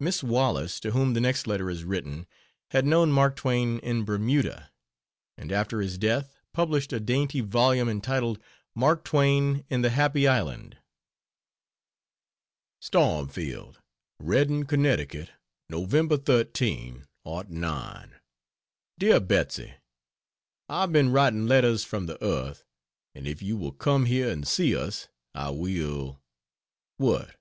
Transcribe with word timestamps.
Miss 0.00 0.22
Wallace, 0.24 0.80
to 0.80 0.92
whom 0.92 1.12
the 1.12 1.20
next 1.20 1.46
letter 1.46 1.68
is 1.68 1.84
written, 1.84 2.26
had 2.70 2.86
known 2.86 3.12
Mark 3.12 3.36
Twain 3.36 3.80
in 3.80 4.02
Bermuda, 4.02 4.72
and, 5.36 5.52
after 5.52 5.82
his 5.82 5.98
death, 5.98 6.34
published 6.54 6.90
a 6.90 6.98
dainty 6.98 7.42
volume 7.42 7.86
entitled 7.86 8.42
Mark 8.74 9.04
Twain 9.04 9.66
in 9.68 9.82
the 9.82 9.90
Happy 9.90 10.26
Island. 10.26 10.78
"STORMFIELD," 12.80 13.78
REDDING, 14.18 14.64
CONNECTICUT, 14.64 15.32
Nov. 15.68 15.90
13, 15.90 17.06
'09. 17.50 18.14
DEAR 18.98 19.20
BETSY, 19.20 19.74
I've 20.70 20.92
been 20.92 21.10
writing 21.12 21.46
"Letters 21.46 21.84
from 21.84 22.06
the 22.06 22.16
Earth," 22.24 22.64
and 23.14 23.26
if 23.26 23.42
you 23.42 23.58
will 23.58 23.72
come 23.72 24.06
here 24.06 24.30
and 24.30 24.48
see 24.48 24.74
us 24.74 25.08
I 25.34 25.50
will 25.50 26.22
what? 26.96 27.36